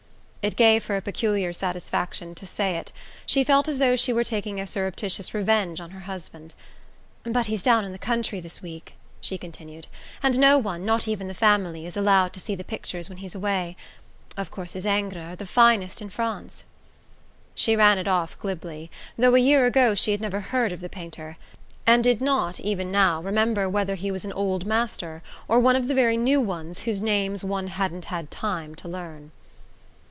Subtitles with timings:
[0.43, 2.91] It gave her a peculiar satisfaction to say it:
[3.27, 6.55] she felt as though she were taking a surreptitious revenge on her husband.
[7.21, 9.85] "But he's down in the country this week," she continued,
[10.23, 13.35] "and no one not even the family is allowed to see the pictures when he's
[13.35, 13.77] away.
[14.35, 16.63] Of course his Ingres are the finest in France."
[17.53, 18.89] She ran it off glibly,
[19.19, 21.37] though a year ago she had never heard of the painter,
[21.85, 25.87] and did not, even now, remember whether he was an Old Master or one of
[25.87, 29.29] the very new ones whose names one hadn't had time to learn.